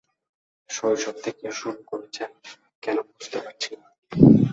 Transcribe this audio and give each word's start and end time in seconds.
শৈশব 0.69 1.15
থেকে 1.25 1.45
শুরু 1.59 1.79
করেছেন 1.89 2.29
কেন 2.83 2.97
বুঝতে 3.07 3.37
পারছিনা। 3.43 3.85